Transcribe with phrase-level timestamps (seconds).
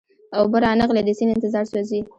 [0.39, 1.99] اوبه را نغلې د سیند انتظار سوزي